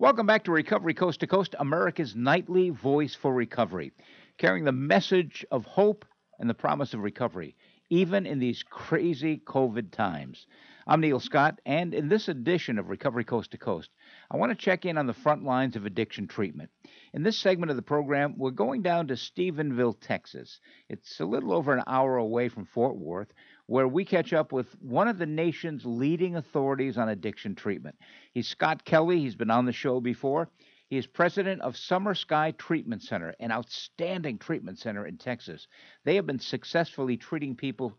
Welcome 0.00 0.26
back 0.26 0.44
to 0.44 0.52
Recovery 0.52 0.94
Coast 0.94 1.18
to 1.20 1.26
Coast, 1.26 1.56
America's 1.58 2.14
nightly 2.14 2.70
voice 2.70 3.16
for 3.16 3.34
recovery, 3.34 3.90
carrying 4.36 4.64
the 4.64 4.70
message 4.70 5.44
of 5.50 5.64
hope 5.64 6.04
and 6.38 6.48
the 6.48 6.54
promise 6.54 6.94
of 6.94 7.00
recovery, 7.00 7.56
even 7.90 8.24
in 8.24 8.38
these 8.38 8.62
crazy 8.62 9.42
COVID 9.44 9.90
times. 9.90 10.46
I'm 10.86 11.00
Neil 11.00 11.18
Scott, 11.18 11.60
and 11.66 11.92
in 11.94 12.08
this 12.08 12.28
edition 12.28 12.78
of 12.78 12.90
Recovery 12.90 13.24
Coast 13.24 13.50
to 13.50 13.58
Coast, 13.58 13.90
I 14.30 14.36
want 14.36 14.52
to 14.52 14.64
check 14.64 14.86
in 14.86 14.98
on 14.98 15.08
the 15.08 15.12
front 15.12 15.42
lines 15.42 15.74
of 15.74 15.84
addiction 15.84 16.28
treatment. 16.28 16.70
In 17.12 17.24
this 17.24 17.36
segment 17.36 17.70
of 17.70 17.76
the 17.76 17.82
program, 17.82 18.34
we're 18.36 18.52
going 18.52 18.82
down 18.82 19.08
to 19.08 19.14
Stephenville, 19.14 19.96
Texas. 20.00 20.60
It's 20.88 21.18
a 21.18 21.26
little 21.26 21.52
over 21.52 21.74
an 21.74 21.82
hour 21.88 22.18
away 22.18 22.50
from 22.50 22.66
Fort 22.66 22.96
Worth, 22.96 23.32
where 23.68 23.86
we 23.86 24.02
catch 24.02 24.32
up 24.32 24.50
with 24.50 24.66
one 24.80 25.08
of 25.08 25.18
the 25.18 25.26
nation's 25.26 25.84
leading 25.84 26.36
authorities 26.36 26.96
on 26.96 27.10
addiction 27.10 27.54
treatment. 27.54 27.94
He's 28.32 28.48
Scott 28.48 28.82
Kelley. 28.82 29.20
He's 29.20 29.36
been 29.36 29.50
on 29.50 29.66
the 29.66 29.72
show 29.72 30.00
before. 30.00 30.48
He 30.88 30.96
is 30.96 31.06
president 31.06 31.60
of 31.60 31.74
Summersky 31.74 32.56
Treatment 32.56 33.02
Center, 33.02 33.34
an 33.38 33.52
outstanding 33.52 34.38
treatment 34.38 34.78
center 34.78 35.06
in 35.06 35.18
Texas. 35.18 35.68
They 36.04 36.14
have 36.14 36.24
been 36.24 36.38
successfully 36.38 37.18
treating 37.18 37.56
people 37.56 37.98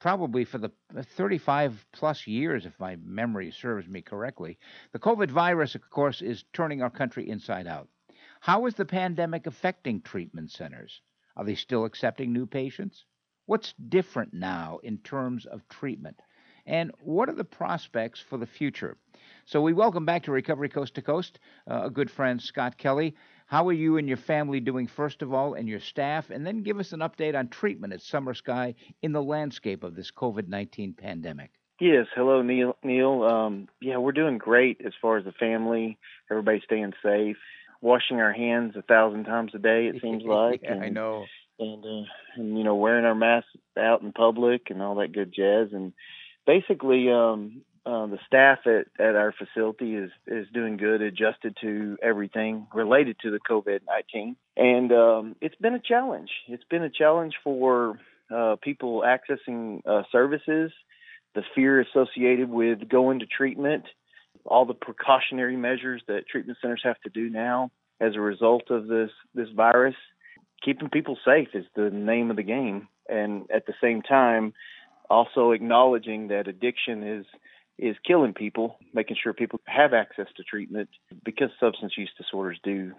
probably 0.00 0.44
for 0.44 0.58
the 0.58 0.70
35 0.92 1.86
plus 1.92 2.26
years, 2.26 2.66
if 2.66 2.78
my 2.78 2.96
memory 3.02 3.50
serves 3.50 3.88
me 3.88 4.02
correctly. 4.02 4.58
The 4.92 4.98
COVID 4.98 5.30
virus, 5.30 5.74
of 5.74 5.88
course, 5.88 6.20
is 6.20 6.44
turning 6.52 6.82
our 6.82 6.90
country 6.90 7.30
inside 7.30 7.66
out. 7.66 7.88
How 8.40 8.66
is 8.66 8.74
the 8.74 8.84
pandemic 8.84 9.46
affecting 9.46 10.02
treatment 10.02 10.50
centers? 10.50 11.00
Are 11.36 11.44
they 11.44 11.54
still 11.54 11.86
accepting 11.86 12.34
new 12.34 12.44
patients? 12.44 13.06
What's 13.46 13.74
different 13.74 14.34
now 14.34 14.80
in 14.82 14.98
terms 14.98 15.46
of 15.46 15.68
treatment? 15.68 16.20
And 16.66 16.90
what 16.98 17.28
are 17.28 17.34
the 17.34 17.44
prospects 17.44 18.18
for 18.18 18.38
the 18.38 18.46
future? 18.46 18.96
So, 19.44 19.62
we 19.62 19.72
welcome 19.72 20.04
back 20.04 20.24
to 20.24 20.32
Recovery 20.32 20.68
Coast 20.68 20.96
to 20.96 21.02
Coast 21.02 21.38
uh, 21.70 21.82
a 21.84 21.90
good 21.90 22.10
friend, 22.10 22.42
Scott 22.42 22.76
Kelley. 22.76 23.14
How 23.46 23.68
are 23.68 23.72
you 23.72 23.98
and 23.98 24.08
your 24.08 24.16
family 24.16 24.58
doing, 24.58 24.88
first 24.88 25.22
of 25.22 25.32
all, 25.32 25.54
and 25.54 25.68
your 25.68 25.78
staff? 25.78 26.30
And 26.30 26.44
then 26.44 26.64
give 26.64 26.80
us 26.80 26.92
an 26.92 26.98
update 26.98 27.38
on 27.38 27.46
treatment 27.46 27.92
at 27.92 28.00
Summersky 28.00 28.74
in 29.02 29.12
the 29.12 29.22
landscape 29.22 29.84
of 29.84 29.94
this 29.94 30.10
COVID 30.10 30.48
19 30.48 30.94
pandemic. 30.94 31.52
Yes, 31.78 32.06
hello, 32.16 32.42
Neil. 32.42 32.76
Neil, 32.82 33.22
um, 33.22 33.68
yeah, 33.80 33.98
we're 33.98 34.10
doing 34.10 34.38
great 34.38 34.80
as 34.84 34.92
far 35.00 35.18
as 35.18 35.24
the 35.24 35.30
family. 35.30 35.98
Everybody's 36.28 36.64
staying 36.64 36.94
safe, 37.00 37.36
washing 37.80 38.20
our 38.20 38.32
hands 38.32 38.74
a 38.74 38.82
thousand 38.82 39.22
times 39.22 39.52
a 39.54 39.58
day. 39.60 39.86
It 39.86 40.02
seems 40.02 40.24
like. 40.24 40.62
yeah, 40.64 40.72
and, 40.72 40.82
I 40.82 40.88
know 40.88 41.26
and 41.58 41.84
uh, 41.84 42.08
and 42.36 42.58
you 42.58 42.64
know 42.64 42.74
wearing 42.74 43.04
our 43.04 43.14
masks 43.14 43.48
out 43.78 44.02
in 44.02 44.12
public 44.12 44.68
and 44.70 44.82
all 44.82 44.96
that 44.96 45.12
good 45.12 45.32
jazz. 45.34 45.68
And 45.72 45.92
basically 46.46 47.10
um 47.10 47.62
uh, 47.86 48.06
the 48.06 48.18
staff 48.26 48.58
at, 48.66 48.86
at 48.98 49.14
our 49.14 49.32
facility 49.32 49.94
is 49.94 50.10
is 50.26 50.48
doing 50.52 50.76
good, 50.76 51.02
adjusted 51.02 51.56
to 51.60 51.96
everything 52.02 52.66
related 52.74 53.16
to 53.20 53.30
the 53.30 53.38
COVID 53.38 53.80
nineteen, 53.86 54.36
and 54.56 54.90
um, 54.92 55.36
it's 55.40 55.54
been 55.54 55.74
a 55.74 55.80
challenge. 55.80 56.30
It's 56.48 56.64
been 56.64 56.82
a 56.82 56.90
challenge 56.90 57.34
for 57.44 58.00
uh, 58.28 58.56
people 58.60 59.04
accessing 59.06 59.82
uh, 59.86 60.02
services, 60.10 60.72
the 61.36 61.42
fear 61.54 61.80
associated 61.80 62.50
with 62.50 62.88
going 62.88 63.20
to 63.20 63.26
treatment, 63.26 63.84
all 64.44 64.64
the 64.64 64.74
precautionary 64.74 65.56
measures 65.56 66.02
that 66.08 66.26
treatment 66.26 66.58
centers 66.60 66.80
have 66.82 67.00
to 67.02 67.10
do 67.10 67.30
now 67.30 67.70
as 68.00 68.16
a 68.16 68.20
result 68.20 68.70
of 68.70 68.88
this 68.88 69.10
this 69.32 69.48
virus 69.54 69.94
keeping 70.64 70.88
people 70.88 71.18
safe 71.24 71.48
is 71.54 71.64
the 71.74 71.90
name 71.90 72.30
of 72.30 72.36
the 72.36 72.42
game, 72.42 72.88
and 73.08 73.50
at 73.50 73.66
the 73.66 73.74
same 73.80 74.02
time, 74.02 74.52
also 75.08 75.52
acknowledging 75.52 76.28
that 76.28 76.48
addiction 76.48 77.02
is 77.02 77.26
is 77.78 77.96
killing 78.06 78.32
people, 78.32 78.78
making 78.94 79.16
sure 79.22 79.34
people 79.34 79.60
have 79.66 79.92
access 79.92 80.26
to 80.36 80.42
treatment 80.42 80.88
because 81.24 81.50
substance 81.60 81.92
use 81.96 82.10
disorders 82.16 82.58
do, 82.64 82.92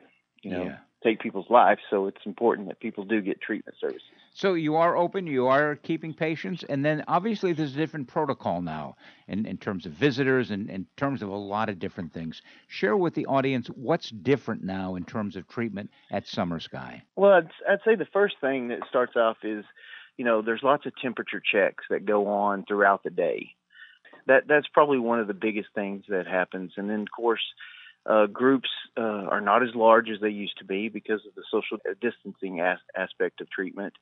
you 0.44 0.52
know, 0.52 0.66
yeah. 0.66 0.78
Take 1.08 1.22
people's 1.22 1.50
lives. 1.50 1.80
So 1.90 2.08
it's 2.08 2.26
important 2.26 2.68
that 2.68 2.82
people 2.82 3.06
do 3.06 3.22
get 3.22 3.40
treatment 3.40 3.78
services. 3.80 4.02
So 4.34 4.56
you 4.56 4.76
are 4.76 4.98
open, 4.98 5.26
you 5.26 5.48
are 5.48 5.78
keeping 5.78 6.14
patients, 6.14 6.66
and 6.68 6.84
then 6.84 7.06
obviously 7.08 7.54
there's 7.54 7.74
a 7.74 7.78
different 7.78 8.10
protocol 8.10 8.62
now 8.62 8.98
in, 9.30 9.46
in 9.46 9.58
terms 9.58 9.86
of 9.86 9.94
visitors 9.94 10.52
and 10.52 10.70
in 10.70 10.86
terms 10.98 11.22
of 11.22 11.30
a 11.30 11.36
lot 11.36 11.70
of 11.70 11.80
different 11.80 12.14
things. 12.14 12.42
Share 12.68 12.98
with 12.98 13.14
the 13.14 13.26
audience 13.28 13.68
what's 13.68 14.10
different 14.10 14.66
now 14.66 14.96
in 14.96 15.06
terms 15.06 15.38
of 15.38 15.48
treatment 15.48 15.90
at 16.12 16.26
Summersky. 16.26 17.02
Well, 17.16 17.32
I'd, 17.32 17.52
I'd 17.70 17.80
say 17.86 17.96
the 17.96 18.06
first 18.12 18.36
thing 18.42 18.68
that 18.68 18.80
starts 18.90 19.16
off 19.16 19.38
is, 19.44 19.64
you 20.18 20.26
know, 20.26 20.42
there's 20.42 20.62
lots 20.62 20.86
of 20.86 20.92
temperature 21.02 21.42
checks 21.42 21.86
that 21.90 22.06
go 22.06 22.28
on 22.28 22.66
throughout 22.66 23.04
the 23.04 23.12
day. 23.12 23.52
That 24.26 24.44
that's 24.46 24.68
probably 24.74 25.00
one 25.00 25.22
of 25.22 25.28
the 25.28 25.34
biggest 25.34 25.70
things 25.74 26.04
that 26.10 26.28
happens, 26.28 26.74
and 26.76 26.90
then 26.90 27.00
of 27.00 27.12
course 27.16 27.42
uh, 28.08 28.26
groups 28.28 28.70
uh, 28.98 29.02
are 29.02 29.42
not 29.42 29.64
as 29.64 29.76
large 29.76 30.10
as 30.10 30.20
they 30.22 30.30
used 30.30 30.58
to 30.60 30.66
be 30.66 30.90
because 30.90 31.22
of 31.28 31.36
the 31.36 31.44
social 31.52 31.78
distancing 32.02 32.62
as- 32.62 32.78
aspect 32.96 33.42
of 33.42 33.50
treatment, 33.50 33.94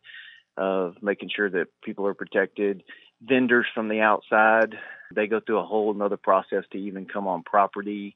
of 0.58 0.96
making 1.02 1.30
sure 1.36 1.50
that 1.50 1.68
people 1.84 2.06
are 2.08 2.14
protected. 2.14 2.84
Vendors 3.22 3.66
from 3.74 3.88
the 3.88 4.02
outside, 4.02 4.76
they 5.14 5.28
go 5.28 5.40
through 5.40 5.60
a 5.60 5.66
whole 5.66 5.94
another 5.94 6.18
process 6.18 6.64
to 6.72 6.78
even 6.78 7.06
come 7.06 7.28
on 7.28 7.44
property. 7.44 8.16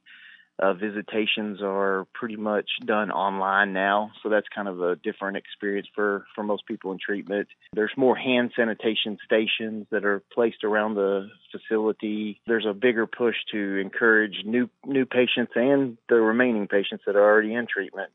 Uh, 0.62 0.74
visitations 0.74 1.60
are 1.62 2.06
pretty 2.14 2.36
much 2.36 2.70
done 2.86 3.12
online 3.12 3.72
now, 3.72 4.12
so 4.22 4.28
that's 4.28 4.48
kind 4.54 4.68
of 4.68 4.82
a 4.82 4.98
different 4.98 5.38
experience 5.38 5.88
for 5.96 6.26
for 6.36 6.44
most 6.44 6.66
people 6.66 6.92
in 6.92 6.98
treatment. 6.98 7.48
There's 7.72 7.94
more 7.96 8.16
hand 8.18 8.52
sanitation 8.58 9.18
stations 9.24 9.88
that 9.92 10.04
are 10.04 10.22
placed 10.34 10.66
around 10.66 10.96
the 10.96 11.30
facility. 11.54 12.42
There's 12.46 12.66
a 12.70 12.74
bigger 12.74 13.08
push 13.08 13.36
to 13.54 13.78
encourage 13.78 14.44
new 14.46 14.70
new 14.86 15.06
patients 15.06 15.54
and 15.56 15.98
the 16.10 16.16
remaining 16.16 16.68
patients 16.68 17.04
that 17.06 17.16
are 17.16 17.24
already 17.24 17.54
in 17.54 17.66
treatment 17.66 18.12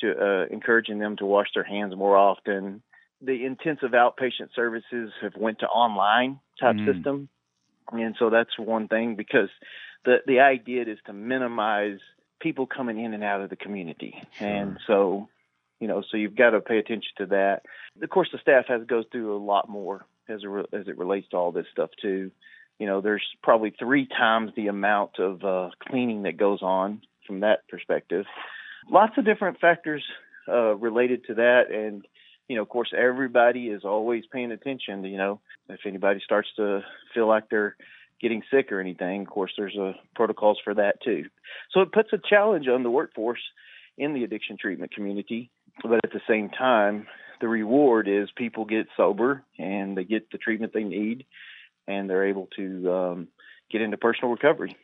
to 0.00 0.10
uh, 0.10 0.52
encouraging 0.52 0.98
them 0.98 1.16
to 1.18 1.26
wash 1.26 1.48
their 1.54 1.64
hands 1.64 1.94
more 1.96 2.16
often. 2.16 2.82
The 3.22 3.44
intensive 3.44 3.92
outpatient 3.92 4.48
services 4.56 5.12
have 5.22 5.36
went 5.36 5.60
to 5.60 5.66
online 5.66 6.40
type 6.60 6.76
mm. 6.76 6.92
system, 6.92 7.28
and 7.92 8.16
so 8.18 8.28
that's 8.28 8.58
one 8.58 8.88
thing 8.88 9.14
because 9.14 9.50
the 10.06 10.18
the 10.26 10.40
idea 10.40 10.82
is 10.82 10.98
to 11.06 11.12
minimize 11.12 11.98
people 12.40 12.66
coming 12.66 12.98
in 12.98 13.12
and 13.12 13.22
out 13.22 13.42
of 13.42 13.50
the 13.50 13.56
community, 13.56 14.14
sure. 14.38 14.48
and 14.48 14.78
so 14.86 15.28
you 15.80 15.88
know, 15.88 16.02
so 16.10 16.16
you've 16.16 16.36
got 16.36 16.50
to 16.50 16.60
pay 16.60 16.78
attention 16.78 17.10
to 17.18 17.26
that. 17.26 17.62
Of 18.00 18.08
course, 18.08 18.28
the 18.32 18.38
staff 18.38 18.64
has 18.68 18.86
goes 18.86 19.04
through 19.12 19.36
a 19.36 19.42
lot 19.42 19.68
more 19.68 20.06
as 20.28 20.40
it 20.42 20.66
as 20.72 20.88
it 20.88 20.96
relates 20.96 21.28
to 21.30 21.36
all 21.36 21.52
this 21.52 21.66
stuff 21.70 21.90
too. 22.00 22.30
You 22.78 22.86
know, 22.86 23.00
there's 23.00 23.24
probably 23.42 23.74
three 23.78 24.06
times 24.06 24.52
the 24.54 24.68
amount 24.68 25.18
of 25.18 25.44
uh, 25.44 25.70
cleaning 25.88 26.22
that 26.22 26.36
goes 26.36 26.62
on 26.62 27.02
from 27.26 27.40
that 27.40 27.68
perspective. 27.68 28.26
Lots 28.90 29.16
of 29.18 29.24
different 29.24 29.60
factors 29.60 30.04
uh, 30.48 30.76
related 30.76 31.24
to 31.26 31.34
that, 31.34 31.70
and 31.72 32.06
you 32.48 32.56
know, 32.56 32.62
of 32.62 32.68
course, 32.68 32.92
everybody 32.96 33.68
is 33.68 33.84
always 33.84 34.24
paying 34.30 34.52
attention. 34.52 35.02
To, 35.02 35.08
you 35.08 35.18
know, 35.18 35.40
if 35.68 35.80
anybody 35.84 36.20
starts 36.24 36.48
to 36.56 36.82
feel 37.12 37.26
like 37.26 37.50
they're 37.50 37.76
getting 38.20 38.42
sick 38.50 38.72
or 38.72 38.80
anything. 38.80 39.22
Of 39.22 39.28
course, 39.28 39.52
there's 39.56 39.76
a 39.76 39.94
protocols 40.14 40.58
for 40.62 40.74
that 40.74 41.02
too. 41.02 41.24
So 41.72 41.80
it 41.80 41.92
puts 41.92 42.12
a 42.12 42.18
challenge 42.28 42.68
on 42.68 42.82
the 42.82 42.90
workforce 42.90 43.42
in 43.98 44.14
the 44.14 44.24
addiction 44.24 44.56
treatment 44.60 44.94
community, 44.94 45.50
but 45.82 46.04
at 46.04 46.12
the 46.12 46.20
same 46.28 46.50
time, 46.50 47.06
the 47.40 47.48
reward 47.48 48.08
is 48.08 48.28
people 48.36 48.64
get 48.64 48.86
sober 48.96 49.42
and 49.58 49.96
they 49.96 50.04
get 50.04 50.30
the 50.30 50.38
treatment 50.38 50.72
they 50.72 50.84
need, 50.84 51.26
and 51.86 52.08
they're 52.08 52.26
able 52.26 52.48
to 52.56 52.92
um, 52.92 53.28
get 53.70 53.80
into 53.80 53.96
personal 53.96 54.30
recovery. 54.30 54.76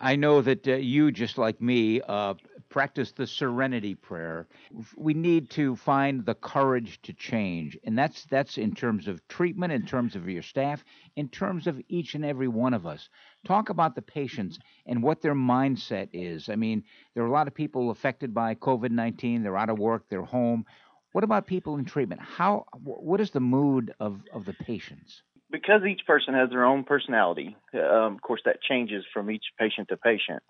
I 0.00 0.16
know 0.16 0.42
that 0.42 0.66
uh, 0.66 0.72
you, 0.74 1.12
just 1.12 1.38
like 1.38 1.60
me, 1.60 2.00
uh, 2.00 2.34
practice 2.72 3.12
the 3.12 3.26
serenity 3.26 3.94
prayer. 3.94 4.48
We 4.96 5.12
need 5.12 5.50
to 5.50 5.76
find 5.76 6.24
the 6.24 6.34
courage 6.34 7.00
to 7.02 7.12
change, 7.12 7.78
and 7.84 7.96
that's 7.96 8.24
that's 8.24 8.56
in 8.56 8.74
terms 8.74 9.06
of 9.06 9.20
treatment, 9.28 9.72
in 9.74 9.84
terms 9.84 10.16
of 10.16 10.28
your 10.28 10.42
staff, 10.42 10.82
in 11.14 11.28
terms 11.28 11.66
of 11.66 11.80
each 11.88 12.14
and 12.14 12.24
every 12.24 12.48
one 12.48 12.74
of 12.74 12.86
us. 12.86 13.08
Talk 13.44 13.68
about 13.68 13.94
the 13.94 14.02
patients 14.02 14.58
and 14.86 15.02
what 15.02 15.20
their 15.20 15.34
mindset 15.34 16.08
is. 16.14 16.48
I 16.48 16.56
mean, 16.56 16.82
there 17.14 17.22
are 17.22 17.28
a 17.28 17.32
lot 17.32 17.46
of 17.46 17.54
people 17.54 17.90
affected 17.90 18.32
by 18.34 18.54
COVID 18.54 18.90
nineteen. 18.90 19.42
They're 19.42 19.58
out 19.58 19.70
of 19.70 19.78
work. 19.78 20.06
They're 20.08 20.22
home. 20.22 20.64
What 21.12 21.24
about 21.24 21.46
people 21.46 21.76
in 21.76 21.84
treatment? 21.84 22.22
How? 22.22 22.64
What 22.82 23.20
is 23.20 23.30
the 23.30 23.40
mood 23.40 23.94
of 24.00 24.22
of 24.32 24.46
the 24.46 24.54
patients? 24.54 25.22
because 25.52 25.82
each 25.84 26.00
person 26.06 26.32
has 26.32 26.48
their 26.48 26.64
own 26.64 26.82
personality, 26.82 27.54
um, 27.74 28.14
of 28.14 28.22
course, 28.22 28.40
that 28.46 28.62
changes 28.62 29.04
from 29.12 29.30
each 29.30 29.44
patient 29.58 29.88
to 29.88 29.98
patient. 29.98 30.42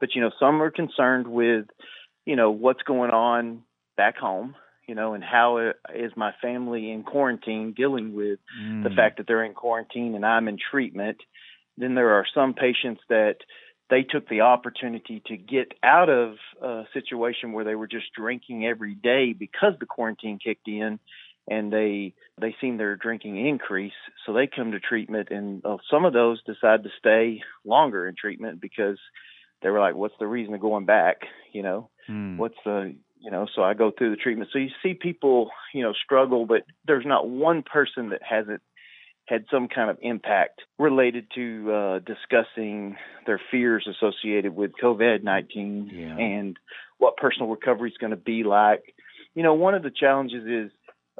But, 0.00 0.14
you 0.14 0.20
know, 0.20 0.30
some 0.38 0.62
are 0.62 0.70
concerned 0.70 1.26
with, 1.26 1.66
you 2.24 2.36
know, 2.36 2.50
what's 2.50 2.82
going 2.82 3.10
on 3.10 3.62
back 3.96 4.16
home, 4.16 4.54
you 4.86 4.94
know, 4.94 5.14
and 5.14 5.24
how 5.24 5.72
is 5.94 6.12
my 6.16 6.32
family 6.42 6.90
in 6.90 7.02
quarantine 7.04 7.72
dealing 7.76 8.14
with 8.14 8.38
mm. 8.60 8.82
the 8.82 8.90
fact 8.90 9.18
that 9.18 9.26
they're 9.26 9.44
in 9.44 9.54
quarantine 9.54 10.14
and 10.14 10.26
I'm 10.26 10.48
in 10.48 10.58
treatment. 10.70 11.18
Then 11.78 11.94
there 11.94 12.14
are 12.14 12.26
some 12.34 12.54
patients 12.54 13.00
that 13.08 13.36
they 13.90 14.02
took 14.02 14.28
the 14.28 14.42
opportunity 14.42 15.22
to 15.26 15.36
get 15.36 15.72
out 15.82 16.08
of 16.08 16.34
a 16.62 16.84
situation 16.92 17.52
where 17.52 17.64
they 17.64 17.74
were 17.74 17.86
just 17.86 18.06
drinking 18.16 18.66
every 18.66 18.94
day 18.94 19.32
because 19.32 19.74
the 19.78 19.86
quarantine 19.86 20.38
kicked 20.42 20.68
in 20.68 20.98
and 21.48 21.72
they 21.72 22.14
they 22.40 22.54
seen 22.60 22.78
their 22.78 22.96
drinking 22.96 23.46
increase 23.46 23.92
so 24.24 24.32
they 24.32 24.46
come 24.46 24.72
to 24.72 24.80
treatment 24.80 25.28
and 25.30 25.64
uh, 25.64 25.76
some 25.90 26.04
of 26.04 26.12
those 26.12 26.42
decide 26.44 26.82
to 26.82 26.88
stay 26.98 27.42
longer 27.64 28.08
in 28.08 28.14
treatment 28.18 28.60
because 28.60 28.98
they 29.64 29.70
were 29.70 29.80
like, 29.80 29.96
"What's 29.96 30.14
the 30.20 30.28
reason 30.28 30.54
of 30.54 30.60
going 30.60 30.84
back?" 30.84 31.22
You 31.52 31.62
know, 31.64 31.90
Hmm. 32.06 32.36
what's 32.36 32.58
the 32.64 32.94
you 33.18 33.30
know 33.30 33.46
so 33.54 33.62
i 33.62 33.72
go 33.72 33.90
through 33.90 34.10
the 34.10 34.16
treatment 34.24 34.50
so 34.52 34.58
you 34.58 34.68
see 34.82 34.92
people 34.92 35.50
you 35.72 35.82
know 35.82 35.94
struggle 35.94 36.44
but 36.44 36.64
there's 36.86 37.06
not 37.06 37.26
one 37.26 37.62
person 37.62 38.10
that 38.10 38.20
hasn't 38.22 38.60
had 39.26 39.46
some 39.50 39.68
kind 39.68 39.88
of 39.88 39.96
impact 40.02 40.60
related 40.78 41.24
to 41.34 41.72
uh, 41.72 41.98
discussing 42.00 42.96
their 43.26 43.40
fears 43.50 43.88
associated 43.90 44.54
with 44.54 44.72
covid-19 44.82 45.88
Yeah. 45.90 46.16
and 46.18 46.58
what 46.98 47.16
personal 47.16 47.48
recovery 47.48 47.90
is 47.90 47.96
going 47.96 48.10
to 48.10 48.16
be 48.16 48.44
like 48.44 48.82
you 49.34 49.42
know 49.42 49.54
one 49.54 49.74
of 49.74 49.82
the 49.82 49.90
challenges 49.90 50.44
is 50.46 50.70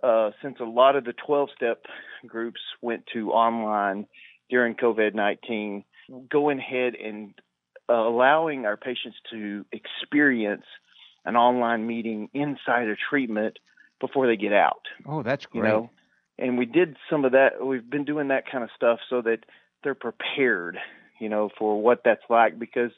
uh, 0.02 0.32
since 0.42 0.56
a 0.60 0.64
lot 0.64 0.96
of 0.96 1.04
the 1.04 1.14
12 1.26 1.48
step 1.56 1.84
groups 2.26 2.60
went 2.82 3.04
to 3.14 3.30
online 3.30 4.06
during 4.50 4.74
covid-19 4.74 5.84
going 6.30 6.58
ahead 6.58 6.94
and 6.96 7.32
uh, 7.88 7.94
allowing 7.94 8.66
our 8.66 8.76
patients 8.76 9.16
to 9.30 9.64
experience 9.72 10.64
an 11.24 11.36
online 11.36 11.86
meeting 11.86 12.28
inside 12.34 12.88
a 12.88 12.96
treatment 12.96 13.58
before 14.00 14.26
they 14.26 14.36
get 14.36 14.52
out. 14.52 14.82
Oh, 15.06 15.22
that's 15.22 15.46
great. 15.46 15.64
You 15.64 15.68
know, 15.68 15.90
and 16.38 16.58
we 16.58 16.66
did 16.66 16.96
some 17.08 17.24
of 17.24 17.32
that. 17.32 17.64
We've 17.64 17.88
been 17.88 18.04
doing 18.04 18.28
that 18.28 18.50
kind 18.50 18.64
of 18.64 18.70
stuff 18.76 18.98
so 19.08 19.22
that 19.22 19.38
they're 19.82 19.94
prepared, 19.94 20.78
you 21.20 21.28
know, 21.28 21.50
for 21.58 21.80
what 21.80 22.02
that's 22.04 22.24
like. 22.28 22.58
Because 22.58 22.90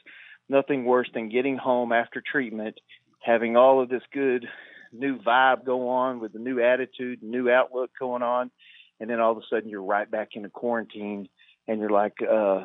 nothing 0.49 0.85
worse 0.85 1.09
than 1.13 1.29
getting 1.29 1.57
home 1.57 1.91
after 1.91 2.21
treatment, 2.21 2.79
having 3.21 3.55
all 3.55 3.81
of 3.81 3.89
this 3.89 4.03
good 4.13 4.47
new 4.93 5.19
vibe 5.19 5.65
go 5.65 5.89
on 5.89 6.19
with 6.19 6.33
the 6.33 6.39
new 6.39 6.61
attitude, 6.61 7.21
new 7.21 7.49
outlook 7.49 7.91
going 7.99 8.23
on, 8.23 8.49
and 8.99 9.09
then 9.09 9.19
all 9.19 9.31
of 9.31 9.37
a 9.37 9.41
sudden 9.49 9.69
you're 9.69 9.83
right 9.83 10.09
back 10.09 10.29
into 10.33 10.49
quarantine, 10.49 11.27
and 11.67 11.79
you're 11.79 11.89
like, 11.89 12.15
uh, 12.21 12.63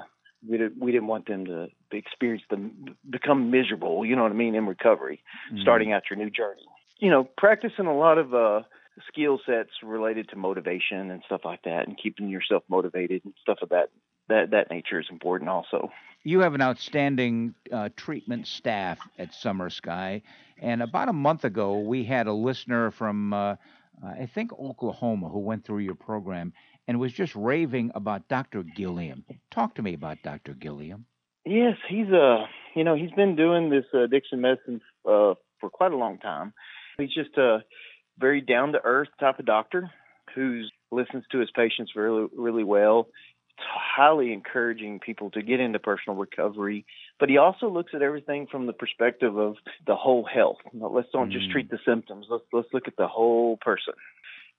we 0.49 0.59
didn't 0.59 0.79
we 0.81 0.93
didn't 0.93 1.07
want 1.07 1.27
them 1.27 1.45
to 1.47 1.69
experience 1.93 2.43
them 2.51 2.97
become 3.09 3.51
miserable. 3.51 4.05
You 4.05 4.17
know 4.17 4.23
what 4.23 4.33
I 4.33 4.35
mean 4.35 4.55
in 4.55 4.67
recovery 4.67 5.23
Hmm. 5.51 5.61
starting 5.63 5.93
out 5.93 6.05
your 6.11 6.19
new 6.19 6.31
journey. 6.31 6.63
You 6.99 7.11
know, 7.11 7.25
practicing 7.37 7.87
a 7.87 7.97
lot 7.97 8.19
of 8.19 8.33
uh, 8.35 8.63
skill 9.09 9.41
sets 9.45 9.71
related 9.83 10.29
to 10.31 10.37
motivation 10.37 11.11
and 11.11 11.23
stuff 11.27 11.43
like 11.45 11.63
that, 11.65 11.87
and 11.89 11.99
keeping 12.01 12.29
yourself 12.29 12.63
motivated 12.69 13.23
and 13.25 13.35
stuff 13.41 13.59
of 13.63 13.69
that 13.71 13.91
that 14.29 14.51
that 14.51 14.71
nature 14.71 15.01
is 15.01 15.07
important 15.11 15.51
also. 15.51 15.91
You 16.25 16.41
have 16.41 16.55
an 16.55 16.63
outstanding 16.63 17.55
uh, 17.73 17.89
treatment 17.97 18.47
staff 18.47 18.99
at 19.19 19.33
Summersky, 19.33 20.23
and 20.61 20.83
about 20.83 21.09
a 21.09 21.13
month 21.13 21.45
ago, 21.45 21.79
we 21.81 22.05
had 22.05 22.29
a 22.29 22.33
listener 22.33 22.93
from, 22.93 23.33
uh, 23.33 23.57
I 24.05 24.27
think, 24.27 24.53
Oklahoma, 24.53 25.29
who 25.29 25.41
went 25.41 25.65
through 25.65 25.81
your 25.81 25.97
program 25.97 26.53
and 26.89 26.99
was 26.99 27.13
just 27.13 27.35
raving 27.35 27.91
about 27.95 28.29
Dr. 28.29 28.63
Gilliam. 28.63 29.25
Talk 29.51 29.75
to 29.77 29.83
me 29.83 29.95
about 29.95 30.23
Dr. 30.23 30.55
Gilliam. 30.55 31.07
Yes, 31.45 31.77
he's 31.89 32.09
uh, 32.09 32.47
you 32.75 32.85
know, 32.85 32.95
he's 32.95 33.11
been 33.13 33.37
doing 33.37 33.71
this 33.71 33.85
uh, 33.93 33.99
addiction 34.05 34.41
medicine 34.41 34.81
uh, 35.05 35.35
for 35.61 35.71
quite 35.71 35.93
a 35.93 35.97
long 35.97 36.19
time. 36.19 36.53
He's 36.99 37.13
just 37.13 37.37
a 37.37 37.59
very 38.19 38.41
down 38.41 38.73
to 38.73 38.81
earth 38.85 39.09
type 39.19 39.39
of 39.39 39.47
doctor 39.47 39.91
who 40.35 40.63
listens 40.91 41.25
to 41.33 41.39
his 41.39 41.51
patients 41.55 41.93
really 41.97 42.29
really 42.37 42.65
well. 42.65 43.09
It's 43.59 43.67
highly 43.97 44.33
encouraging 44.33 45.01
people 45.01 45.31
to 45.33 45.43
get 45.43 45.61
into 45.61 45.79
personal 45.79 46.17
recovery, 46.19 46.87
but 47.21 47.29
he 47.29 47.37
also 47.39 47.69
looks 47.69 47.93
at 47.95 48.03
everything 48.03 48.47
from 48.51 48.67
the 48.67 48.73
perspective 48.73 49.37
of 49.37 49.57
the 49.87 49.95
whole 49.95 50.25
health. 50.25 50.57
Let's 50.73 51.09
don't 51.13 51.31
just 51.31 51.49
Mm. 51.49 51.53
treat 51.53 51.71
the 51.71 51.79
symptoms. 51.85 52.27
Let's 52.31 52.45
let's 52.53 52.69
look 52.73 52.89
at 52.89 52.97
the 52.97 53.09
whole 53.09 53.57
person 53.59 53.95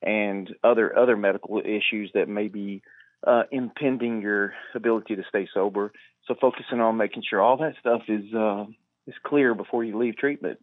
and 0.04 0.54
other 0.64 0.98
other 0.98 1.18
medical 1.18 1.60
issues 1.60 2.12
that 2.14 2.28
may 2.28 2.48
be 2.48 2.82
uh, 3.26 3.44
impeding 3.52 4.22
your 4.22 4.54
ability 4.76 5.16
to 5.16 5.24
stay 5.30 5.48
sober. 5.54 5.92
So 6.28 6.36
focusing 6.40 6.80
on 6.80 6.98
making 6.98 7.24
sure 7.30 7.42
all 7.42 7.58
that 7.58 7.76
stuff 7.80 8.02
is 8.08 8.34
uh, 8.34 8.66
is 9.08 9.16
clear 9.26 9.56
before 9.56 9.84
you 9.84 9.98
leave 9.98 10.18
treatment 10.18 10.60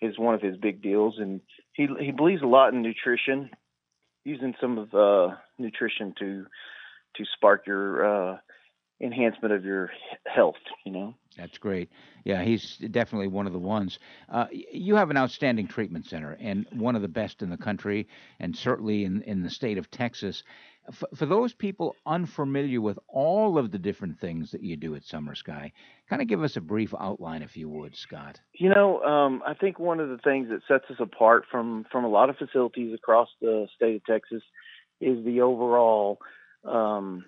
is 0.00 0.18
one 0.18 0.34
of 0.34 0.42
his 0.42 0.56
big 0.56 0.82
deals, 0.82 1.14
and 1.18 1.40
he 1.72 1.86
he 2.00 2.10
believes 2.10 2.42
a 2.42 2.46
lot 2.46 2.74
in 2.74 2.82
nutrition, 2.82 3.50
using 4.24 4.54
some 4.60 4.78
of 4.78 4.94
uh, 4.94 5.34
nutrition 5.58 6.14
to 6.18 6.46
to 7.16 7.24
spark 7.34 7.66
your 7.66 8.32
uh, 8.32 8.36
enhancement 9.00 9.54
of 9.54 9.64
your 9.64 9.90
health. 10.26 10.56
That's 11.52 11.60
great. 11.60 11.90
Yeah, 12.24 12.42
he's 12.42 12.78
definitely 12.78 13.28
one 13.28 13.46
of 13.46 13.52
the 13.52 13.58
ones. 13.58 13.98
Uh, 14.30 14.46
you 14.50 14.96
have 14.96 15.10
an 15.10 15.18
outstanding 15.18 15.68
treatment 15.68 16.06
center 16.06 16.34
and 16.40 16.66
one 16.72 16.96
of 16.96 17.02
the 17.02 17.08
best 17.08 17.42
in 17.42 17.50
the 17.50 17.58
country, 17.58 18.08
and 18.40 18.56
certainly 18.56 19.04
in, 19.04 19.20
in 19.22 19.42
the 19.42 19.50
state 19.50 19.76
of 19.76 19.90
Texas. 19.90 20.44
For, 20.94 21.08
for 21.14 21.26
those 21.26 21.52
people 21.52 21.94
unfamiliar 22.06 22.80
with 22.80 22.98
all 23.06 23.58
of 23.58 23.70
the 23.70 23.78
different 23.78 24.18
things 24.18 24.50
that 24.52 24.62
you 24.62 24.78
do 24.78 24.94
at 24.94 25.02
Summersky, 25.02 25.72
kind 26.08 26.22
of 26.22 26.26
give 26.26 26.42
us 26.42 26.56
a 26.56 26.62
brief 26.62 26.94
outline, 26.98 27.42
if 27.42 27.54
you 27.54 27.68
would, 27.68 27.94
Scott. 27.96 28.40
You 28.54 28.70
know, 28.70 29.02
um, 29.02 29.42
I 29.46 29.52
think 29.52 29.78
one 29.78 30.00
of 30.00 30.08
the 30.08 30.18
things 30.24 30.48
that 30.48 30.62
sets 30.66 30.90
us 30.90 30.96
apart 31.00 31.44
from 31.50 31.84
from 31.92 32.04
a 32.04 32.08
lot 32.08 32.30
of 32.30 32.38
facilities 32.38 32.94
across 32.94 33.28
the 33.42 33.68
state 33.76 33.96
of 33.96 34.04
Texas 34.06 34.42
is 35.02 35.22
the 35.22 35.42
overall, 35.42 36.18
um, 36.64 37.26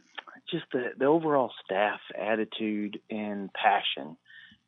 just 0.51 0.65
the 0.73 0.91
the 0.99 1.07
overall 1.07 1.53
staff 1.65 2.01
attitude 2.19 3.01
and 3.11 3.51
passion. 3.53 4.17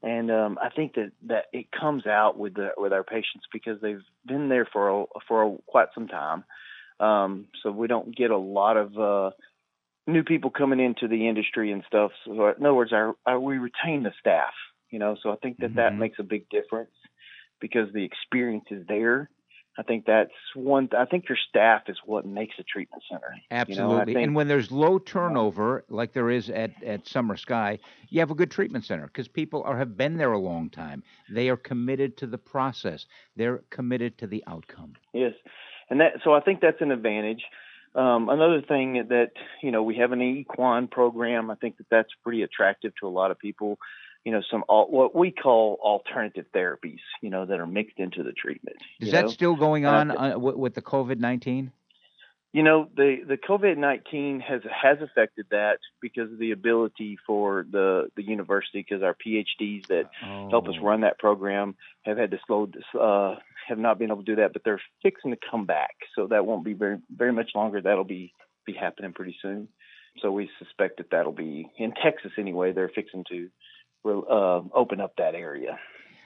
And 0.03 0.31
um, 0.31 0.59
I 0.63 0.69
think 0.69 0.95
that, 0.95 1.13
that 1.27 1.47
it 1.53 1.67
comes 1.73 2.07
out 2.07 2.39
with 2.39 2.55
the 2.55 2.71
with 2.77 2.93
our 2.93 3.05
patients 3.05 3.47
because 3.53 3.81
they've 3.81 4.05
been 4.27 4.49
there 4.49 4.69
for 4.71 5.03
a, 5.03 5.05
for 5.27 5.43
a, 5.43 5.57
quite 5.67 5.89
some 5.95 6.07
time. 6.07 6.45
Um, 7.01 7.47
so 7.63 7.71
we 7.73 7.89
don't 7.89 8.17
get 8.17 8.31
a 8.31 8.37
lot 8.37 8.77
of 8.77 8.99
uh, 8.99 9.31
new 10.07 10.23
people 10.23 10.51
coming 10.51 10.81
into 10.81 11.09
the 11.09 11.29
industry 11.29 11.73
and 11.73 11.83
stuff. 11.87 12.13
So 12.25 12.33
in 12.49 12.65
other 12.65 12.75
words, 12.75 12.93
our, 12.93 13.15
our 13.25 13.41
we 13.41 13.59
retain 13.59 14.03
the 14.03 14.13
staff 14.21 14.53
you 14.91 14.99
know 14.99 15.17
so 15.23 15.31
i 15.31 15.37
think 15.37 15.59
that 15.59 15.75
that 15.75 15.93
Mhm. 15.93 15.99
makes 15.99 16.19
a 16.19 16.23
big 16.23 16.49
difference 16.49 16.95
because 17.61 17.93
the 17.93 18.05
experience 18.05 18.67
is 18.71 18.87
there 18.87 19.31
i 19.79 19.83
think 19.83 20.05
that's 20.07 20.31
one 20.55 20.89
i 20.97 21.05
think 21.05 21.29
your 21.29 21.39
staff 21.49 21.83
is 21.89 21.97
what 22.05 22.27
makes 22.27 22.55
a 22.59 22.63
treatment 22.63 23.03
center 23.11 23.35
Absolutely. 23.51 24.15
think- 24.15 24.25
and 24.25 24.35
when 24.35 24.49
there's 24.49 24.71
low 24.71 24.99
turnover, 24.99 25.85
like 25.89 26.13
there 26.13 26.31
is 26.31 26.51
at, 26.51 26.71
at 26.85 27.05
Summersky, 27.05 27.79
you 28.09 28.21
have 28.21 28.31
a 28.31 28.35
good 28.35 28.51
treatment 28.51 28.85
center 28.85 29.07
because 29.07 29.29
people 29.29 29.63
are, 29.65 29.77
have 29.79 29.97
been 29.97 30.17
there 30.17 30.33
a 30.33 30.39
long 30.39 30.69
time. 30.71 31.03
They 31.31 31.49
are 31.49 31.57
committed 31.57 32.17
to 32.19 32.27
the 32.27 32.39
process, 32.39 33.07
they're 33.37 33.63
committed 33.71 34.19
to 34.19 34.27
the 34.27 34.43
outcome. 34.47 34.95
yes 35.13 35.33
and 35.91 36.01
that 36.01 36.13
so 36.25 36.33
i 36.35 36.41
think 36.41 36.61
that's 36.61 36.81
an 36.81 36.91
advantage 36.91 37.43
um, 37.95 38.29
another 38.29 38.61
thing 38.61 39.07
that 39.09 39.31
you 39.63 39.71
know 39.71 39.83
we 39.83 39.97
have 39.97 40.13
an 40.13 40.21
equine 40.21 40.89
program 40.89 41.51
i 41.51 41.55
think 41.55 41.77
that 41.79 41.87
that's 41.91 42.11
pretty 42.23 42.43
attractive 42.43 42.93
to 43.01 43.07
a 43.07 43.09
lot 43.09 43.31
of 43.31 43.39
people 43.39 43.79
you 44.27 44.33
know 44.33 44.43
some 44.51 44.65
al- 44.69 44.91
what 44.91 45.15
we 45.15 45.31
call 45.31 45.79
alternative 45.83 46.47
therapies 46.55 47.05
you 47.23 47.31
know 47.31 47.47
that 47.47 47.59
are 47.61 47.67
mixed 47.81 47.99
into 47.99 48.23
the 48.29 48.33
treatment 48.33 48.77
Is 49.01 49.13
that 49.13 49.23
know? 49.27 49.31
still 49.39 49.57
going 49.57 49.87
Uh, 49.87 49.91
on 50.01 50.07
uh, 50.11 50.39
with 50.39 50.75
the 50.75 50.83
COVID 50.83 51.19
19? 51.21 51.73
You 52.53 52.63
know, 52.63 52.89
the 52.97 53.11
the 53.33 53.37
COVID 53.37 53.77
nineteen 53.77 54.41
has 54.41 54.63
has 54.85 54.99
affected 55.03 55.45
that 55.51 55.79
because 56.01 56.33
of 56.33 56.39
the 56.39 56.53
ability 56.53 57.19
for 57.27 57.67
the 57.71 58.09
the 58.17 58.23
university, 58.23 58.81
because 58.81 59.03
our 59.03 59.15
PhDs 59.15 59.87
that 59.89 60.05
help 60.55 60.67
us 60.67 60.77
Oh. 60.81 60.85
run 60.91 61.03
that 61.03 61.19
program 61.19 61.77
have 62.07 62.17
had 62.17 62.31
to 62.31 62.39
slow 62.47 62.63
uh, 62.99 63.35
have 63.69 63.79
not 63.79 63.99
been 63.99 64.11
able 64.11 64.23
to 64.25 64.31
do 64.33 64.37
that, 64.37 64.55
but 64.55 64.63
they're 64.65 64.81
fixing 65.03 65.33
to 65.33 65.39
come 65.51 65.67
back, 65.67 65.95
so 66.15 66.29
that 66.29 66.47
won't 66.47 66.65
be 66.65 66.73
very 66.73 66.99
very 67.15 67.33
much 67.41 67.51
longer. 67.55 67.83
That'll 67.83 68.05
be 68.19 68.33
be 68.65 68.73
happening 68.73 69.13
pretty 69.13 69.37
soon. 69.43 69.69
So 70.23 70.33
we 70.33 70.49
suspect 70.59 70.97
that 70.97 71.11
that'll 71.11 71.33
be 71.51 71.69
in 71.77 71.93
Texas 71.93 72.33
anyway. 72.39 72.73
They're 72.73 72.89
fixing 73.01 73.25
to 73.33 73.51
uh, 74.11 74.63
open 74.75 75.01
up 75.01 75.15
that 75.19 75.35
area. 75.35 75.79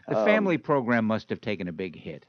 The 0.08 0.18
Um, 0.18 0.24
family 0.24 0.58
program 0.58 1.04
must 1.04 1.30
have 1.30 1.40
taken 1.40 1.68
a 1.68 1.72
big 1.72 1.96
hit. 1.96 2.24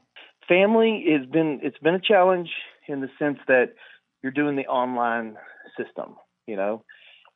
family 0.48 1.04
has 1.16 1.26
been 1.28 1.60
it's 1.62 1.78
been 1.78 1.94
a 1.94 2.00
challenge 2.00 2.50
in 2.88 3.00
the 3.00 3.08
sense 3.18 3.38
that 3.46 3.74
you're 4.22 4.32
doing 4.32 4.56
the 4.56 4.66
online 4.66 5.36
system 5.78 6.16
you 6.46 6.56
know 6.56 6.84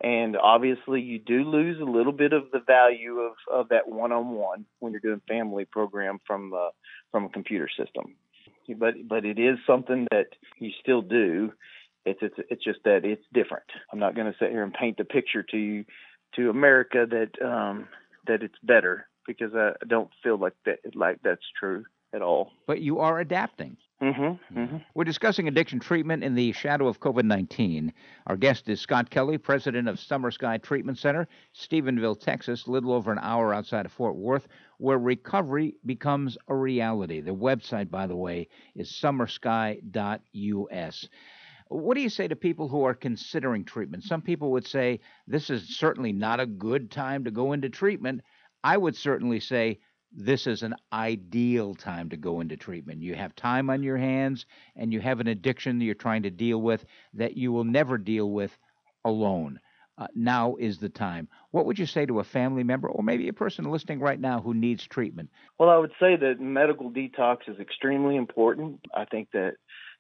and 0.03 0.37
obviously 0.37 1.01
you 1.01 1.19
do 1.19 1.45
lose 1.45 1.81
a 1.81 1.85
little 1.85 2.13
bit 2.13 2.33
of 2.33 2.51
the 2.53 2.61
value 2.67 3.19
of 3.21 3.35
of 3.51 3.69
that 3.69 3.89
one-on-one 3.89 4.67
when 4.81 4.93
you're 4.93 5.01
doing 5.01 5.21
family 5.29 5.65
program 5.65 6.19
from 6.27 6.53
uh, 6.53 6.69
from 7.13 7.25
a 7.25 7.29
computer 7.29 7.69
system 7.79 8.17
but 8.79 8.95
but 9.09 9.25
it 9.25 9.39
is 9.39 9.57
something 9.67 10.07
that 10.11 10.27
you 10.59 10.71
still 10.83 11.01
do 11.03 11.53
it's 12.05 12.21
it's 12.23 12.35
it's 12.51 12.65
just 12.65 12.81
that 12.85 13.05
it's 13.05 13.25
different 13.33 13.65
i'm 13.93 13.99
not 14.01 14.15
going 14.17 14.31
to 14.31 14.37
sit 14.39 14.51
here 14.51 14.65
and 14.65 14.75
paint 14.75 14.97
the 14.99 15.05
picture 15.05 15.43
to 15.45 15.57
you 15.57 15.85
to 16.35 16.51
america 16.51 17.07
that 17.09 17.31
um 17.47 17.87
that 18.27 18.43
it's 18.43 18.59
better 18.63 19.07
because 19.27 19.55
i 19.55 19.73
don't 19.87 20.11
feel 20.23 20.39
like 20.39 20.55
that 20.65 20.79
like 20.95 21.19
that's 21.23 21.45
true 21.59 21.85
at 22.13 22.23
all 22.23 22.53
But 22.67 22.81
you 22.81 22.99
are 23.01 23.21
adapting. 23.21 23.77
Mm-hmm. 24.03 24.59
mm-hmm. 24.59 24.77
We're 24.95 25.05
discussing 25.05 25.49
addiction 25.49 25.81
treatment 25.81 26.23
in 26.23 26.35
the 26.35 26.53
shadow 26.53 26.87
of 26.87 27.01
COVID 27.01 27.25
19. 27.25 27.93
Our 28.27 28.37
guest 28.37 28.69
is 28.69 28.81
Scott 28.81 29.09
Kelley, 29.09 29.39
president 29.39 29.89
of 29.89 29.97
Summersky 29.97 30.63
Treatment 30.63 30.99
Center, 30.99 31.27
Stephenville, 31.55 32.21
Texas, 32.21 32.67
a 32.67 32.71
little 32.71 32.93
over 32.93 33.11
an 33.11 33.19
hour 33.21 33.55
outside 33.55 33.87
of 33.87 33.93
Fort 33.93 34.17
Worth, 34.17 34.49
where 34.79 34.99
recovery 34.99 35.77
becomes 35.87 36.37
a 36.49 36.55
reality. 36.55 37.23
The 37.23 37.35
website, 37.35 37.91
by 37.91 38.07
the 38.07 38.17
way, 38.17 38.49
is 38.75 38.93
summersky.us. 38.93 41.09
What 41.69 41.95
do 41.95 42.01
you 42.01 42.09
say 42.09 42.29
to 42.29 42.37
people 42.37 42.69
who 42.69 42.85
are 42.85 42.95
considering 42.95 43.65
treatment? 43.65 44.05
Some 44.05 44.23
people 44.23 44.53
would 44.53 44.67
say 44.67 45.01
this 45.27 45.51
is 45.51 45.77
certainly 45.77 46.13
not 46.13 46.41
a 46.41 46.47
good 46.47 46.91
time 46.91 47.25
to 47.25 47.31
go 47.31 47.53
into 47.53 47.69
treatment. 47.69 48.23
I 48.63 48.77
would 48.77 48.97
certainly 48.97 49.41
say 49.41 49.81
this 50.13 50.47
is 50.47 50.63
an 50.63 50.75
ideal 50.93 51.75
time 51.75 52.09
to 52.11 52.17
go 52.17 52.41
into 52.41 52.57
treatment. 52.57 53.03
You 53.03 53.15
have 53.15 53.35
time 53.35 53.69
on 53.69 53.83
your 53.83 53.97
hands 53.97 54.47
and 54.77 54.93
you 54.93 55.01
have 55.01 55.21
an 55.21 55.27
addiction 55.27 55.79
that 55.79 55.85
you're 55.85 55.95
trying 55.95 56.23
to 56.23 56.31
deal 56.31 56.61
with 56.61 56.85
that 57.15 57.37
you 57.37 57.53
will 57.53 57.65
never 57.65 57.99
deal 57.99 58.31
with 58.31 58.57
alone. 59.05 59.59
Uh, 59.99 60.07
now 60.15 60.57
is 60.57 60.79
the 60.79 60.91
time. 60.91 61.27
What 61.53 61.65
would 61.65 61.79
you 61.79 61.87
say 61.87 62.05
to 62.05 62.21
a 62.21 62.25
family 62.25 62.63
member 62.63 62.89
or 62.89 63.03
maybe 63.03 63.29
a 63.29 63.33
person 63.33 63.65
listening 63.71 63.99
right 63.99 64.21
now 64.21 64.41
who 64.41 64.53
needs 64.53 64.87
treatment? 64.87 65.31
Well, 65.59 65.71
I 65.71 65.79
would 65.79 65.93
say 65.99 66.17
that 66.17 66.39
medical 66.39 66.91
detox 66.91 67.49
is 67.49 67.59
extremely 67.59 68.17
important. 68.17 68.81
I 68.95 69.07
think 69.07 69.31
that 69.33 69.55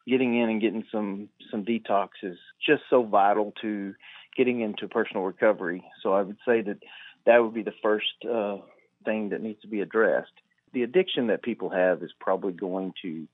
getting 0.08 0.36
in 0.40 0.48
and 0.48 0.60
getting 0.60 0.84
some 0.90 1.28
some 1.50 1.64
detox 1.64 2.08
is 2.22 2.38
just 2.64 2.82
so 2.88 3.02
vital 3.02 3.52
to 3.62 3.94
getting 4.36 4.60
into 4.60 4.88
personal 4.88 5.22
recovery. 5.22 5.84
So 6.02 6.12
I 6.12 6.22
would 6.22 6.36
say 6.46 6.62
that 6.62 6.78
that 7.25 7.38
would 7.38 7.54
be 7.54 7.62
the 7.62 7.75
first 7.82 8.25
uh, 8.30 8.58
thing 9.04 9.30
that 9.30 9.42
needs 9.42 9.60
to 9.62 9.68
be 9.68 9.80
addressed. 9.80 10.32
The 10.72 10.82
addiction 10.82 11.28
that 11.28 11.42
people 11.42 11.70
have 11.70 12.02
is 12.02 12.10
probably 12.20 12.52
going 12.52 12.92
to 13.02 13.26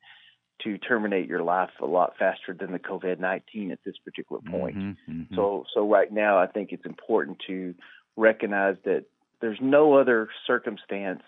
to 0.64 0.78
terminate 0.78 1.26
your 1.26 1.42
life 1.42 1.70
a 1.80 1.86
lot 1.86 2.14
faster 2.18 2.54
than 2.54 2.72
the 2.72 2.78
COVID 2.78 3.18
nineteen 3.18 3.72
at 3.72 3.80
this 3.84 3.96
particular 4.04 4.40
point. 4.40 4.76
Mm-hmm, 4.76 5.12
mm-hmm. 5.12 5.34
So 5.34 5.64
so 5.74 5.88
right 5.88 6.12
now 6.12 6.38
I 6.38 6.46
think 6.46 6.70
it's 6.72 6.86
important 6.86 7.38
to 7.48 7.74
recognize 8.16 8.76
that 8.84 9.04
there's 9.40 9.58
no 9.60 9.94
other 9.94 10.28
circumstance 10.46 11.22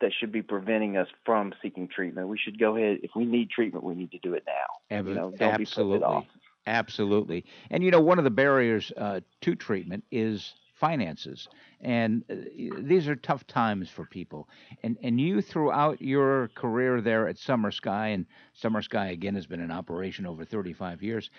that 0.00 0.12
should 0.18 0.32
be 0.32 0.42
preventing 0.42 0.96
us 0.96 1.08
from 1.24 1.52
seeking 1.62 1.88
treatment. 1.88 2.28
We 2.28 2.38
should 2.38 2.58
go 2.58 2.76
ahead 2.76 2.98
if 3.02 3.10
we 3.16 3.24
need 3.24 3.50
treatment, 3.50 3.84
we 3.84 3.94
need 3.94 4.12
to 4.12 4.18
do 4.18 4.34
it 4.34 4.44
now. 4.46 4.96
Ab- 4.96 5.06
you 5.06 5.14
know, 5.14 5.32
absolutely. 5.40 5.64
be 5.64 5.66
putting 5.74 5.92
it 5.94 6.02
off. 6.02 6.26
Absolutely. 6.66 7.44
And 7.70 7.82
you 7.82 7.90
know, 7.90 8.00
one 8.00 8.18
of 8.18 8.24
the 8.24 8.30
barriers 8.30 8.92
uh, 8.96 9.20
to 9.40 9.54
treatment 9.54 10.04
is 10.10 10.54
finances. 10.74 11.48
And 11.80 12.24
uh, 12.30 12.34
these 12.82 13.08
are 13.08 13.16
tough 13.16 13.46
times 13.46 13.88
for 13.88 14.04
people. 14.04 14.48
And 14.82 14.96
and 15.02 15.20
you 15.20 15.40
throughout 15.40 16.00
your 16.00 16.48
career 16.54 17.00
there 17.00 17.26
at 17.26 17.36
Summersky, 17.36 18.14
and 18.14 18.26
Summersky 18.60 19.12
again 19.12 19.34
has 19.34 19.46
been 19.46 19.60
in 19.60 19.70
operation 19.70 20.26
over 20.26 20.44
35 20.44 21.02
years, 21.02 21.30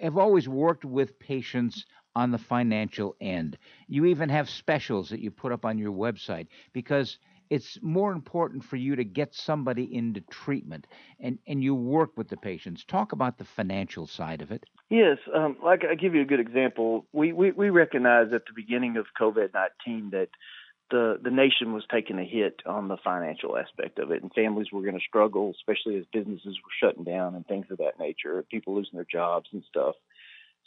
have 0.00 0.16
always 0.16 0.48
worked 0.48 0.84
with 0.84 1.18
patients 1.18 1.86
on 2.14 2.30
the 2.30 2.38
financial 2.38 3.14
end. 3.20 3.58
You 3.86 4.06
even 4.06 4.28
have 4.28 4.48
specials 4.48 5.10
that 5.10 5.20
you 5.20 5.30
put 5.30 5.52
up 5.52 5.64
on 5.64 5.78
your 5.78 5.92
website 5.92 6.48
because 6.72 7.18
it's 7.50 7.78
more 7.82 8.12
important 8.12 8.64
for 8.64 8.76
you 8.76 8.96
to 8.96 9.04
get 9.04 9.34
somebody 9.34 9.94
into 9.94 10.20
treatment 10.30 10.86
and, 11.20 11.38
and 11.46 11.62
you 11.62 11.74
work 11.74 12.16
with 12.16 12.28
the 12.28 12.36
patients. 12.36 12.84
Talk 12.84 13.12
about 13.12 13.38
the 13.38 13.44
financial 13.44 14.06
side 14.06 14.42
of 14.42 14.50
it. 14.50 14.64
Yes, 14.90 15.18
um, 15.34 15.56
like 15.62 15.84
I 15.84 15.94
give 15.94 16.14
you 16.14 16.22
a 16.22 16.26
good 16.26 16.40
example. 16.40 17.06
We, 17.12 17.32
we, 17.32 17.50
we 17.50 17.70
recognize 17.70 18.32
at 18.32 18.46
the 18.46 18.54
beginning 18.54 18.96
of 18.96 19.06
COVID 19.20 19.52
19 19.86 20.10
that 20.10 20.28
the, 20.90 21.18
the 21.22 21.30
nation 21.30 21.74
was 21.74 21.84
taking 21.92 22.18
a 22.18 22.24
hit 22.24 22.62
on 22.64 22.88
the 22.88 22.96
financial 23.04 23.58
aspect 23.58 23.98
of 23.98 24.10
it, 24.10 24.22
and 24.22 24.32
families 24.32 24.68
were 24.72 24.80
going 24.80 24.94
to 24.94 25.04
struggle, 25.06 25.52
especially 25.54 25.98
as 25.98 26.04
businesses 26.12 26.56
were 26.56 26.88
shutting 26.88 27.04
down 27.04 27.34
and 27.34 27.46
things 27.46 27.66
of 27.70 27.78
that 27.78 27.98
nature, 27.98 28.42
people 28.50 28.74
losing 28.74 28.96
their 28.96 29.06
jobs 29.10 29.48
and 29.52 29.62
stuff. 29.68 29.94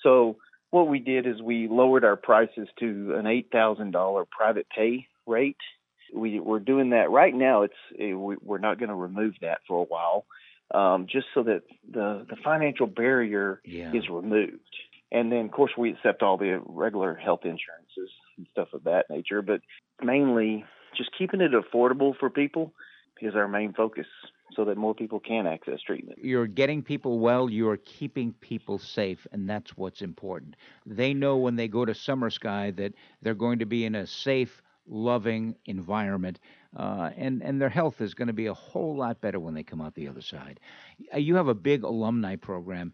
So, 0.04 0.38
what 0.70 0.88
we 0.88 1.00
did 1.00 1.28
is 1.28 1.42
we 1.42 1.68
lowered 1.68 2.06
our 2.06 2.16
prices 2.16 2.68
to 2.80 3.16
an 3.16 3.26
$8,000 3.26 4.30
private 4.30 4.68
pay 4.70 5.08
rate 5.28 5.58
we 6.14 6.40
we're 6.40 6.60
doing 6.60 6.92
that 6.92 7.10
right 7.10 7.34
now. 7.34 7.64
It's 7.64 7.74
eh, 8.00 8.14
we're 8.14 8.58
not 8.58 8.80
going 8.80 8.90
to 8.90 8.96
remove 8.96 9.36
that 9.42 9.60
for 9.68 9.82
a 9.82 9.86
while, 9.86 10.26
um, 10.74 11.08
just 11.10 11.28
so 11.34 11.44
that 11.44 11.64
the 11.90 12.26
the 12.30 12.36
financial 12.44 12.88
barrier 12.88 13.62
yeah. 13.66 13.92
is 13.94 14.10
removed. 14.10 14.60
And 15.14 15.30
then, 15.30 15.46
of 15.46 15.52
course, 15.52 15.72
we 15.78 15.92
accept 15.92 16.24
all 16.24 16.38
the 16.38 16.62
regular 16.66 17.16
health 17.16 17.42
insurances 17.44 18.16
and 18.38 18.48
stuff 18.52 18.70
of 18.74 18.86
that 18.86 19.10
nature. 19.10 19.42
But 19.42 19.60
mainly, 20.02 20.64
just 20.96 21.10
keeping 21.18 21.42
it 21.42 21.52
affordable 21.52 22.18
for 22.18 22.30
people 22.30 22.74
is 23.22 23.36
our 23.36 23.48
main 23.48 23.74
focus 23.74 24.08
so 24.56 24.66
that 24.66 24.78
more 24.78 24.94
people 24.94 25.20
can 25.20 25.48
access 25.48 25.80
treatment. 25.82 26.20
You're 26.22 26.48
getting 26.48 26.82
people 26.82 27.20
well, 27.20 27.50
you're 27.50 27.78
keeping 27.78 28.34
people 28.42 28.80
safe, 28.80 29.26
and 29.32 29.50
that's 29.50 29.78
what's 29.78 30.02
important. 30.02 30.56
They 30.86 31.14
know 31.14 31.38
when 31.38 31.56
they 31.56 31.68
go 31.68 31.86
to 31.86 31.94
Summersky 31.94 32.76
that 32.76 32.94
they're 33.22 33.34
going 33.34 33.60
to 33.60 33.66
be 33.66 33.86
in 33.86 33.96
a 33.96 34.06
safe, 34.06 34.62
loving 34.88 35.56
environment, 35.66 36.40
uh, 36.76 37.12
and 37.16 37.42
and 37.42 37.62
their 37.62 37.70
health 37.70 38.02
is 38.02 38.14
going 38.14 38.28
to 38.28 38.34
be 38.34 38.48
a 38.48 38.54
whole 38.54 38.96
lot 38.96 39.22
better 39.22 39.40
when 39.40 39.54
they 39.54 39.64
come 39.64 39.82
out 39.82 39.96
the 39.96 40.08
other 40.08 40.22
side. 40.22 40.60
Uh, 41.14 41.18
you 41.18 41.36
have 41.36 41.48
a 41.48 41.54
big 41.54 41.84
alumni 41.84 42.36
program. 42.36 42.94